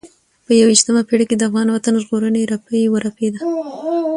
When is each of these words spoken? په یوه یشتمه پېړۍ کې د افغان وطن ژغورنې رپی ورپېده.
په 0.45 0.51
یوه 0.59 0.71
یشتمه 0.73 1.01
پېړۍ 1.07 1.25
کې 1.29 1.35
د 1.37 1.43
افغان 1.49 1.67
وطن 1.71 1.93
ژغورنې 2.03 2.41
رپی 2.51 2.81
ورپېده. 2.89 3.39